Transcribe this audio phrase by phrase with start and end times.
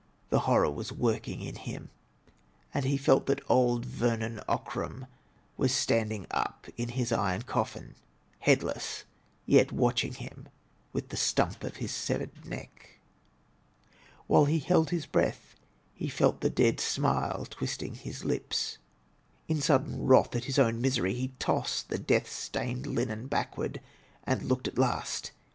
[0.31, 1.91] The horror was working in him,
[2.73, 5.05] and he felt that old Vernon Ockram
[5.57, 7.93] was standing up in his iron cofl&n,
[8.39, 9.03] headless,
[9.45, 10.49] yet watching him
[10.91, 12.97] with the stump of his severed neck.
[14.25, 15.53] While he held his breath
[15.93, 18.79] he felt the dead smile twisting his lips.
[19.47, 23.79] In sudden wrath at his own misery, he tossed the death stained linen backward,
[24.23, 25.29] and looked at last.